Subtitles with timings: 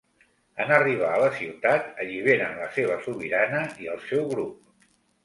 [0.63, 4.89] En arribar a la ciutat alliberen la seva sobirana i el seu grup.